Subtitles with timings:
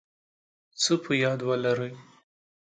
[0.81, 1.93] څه په یاد ولرئ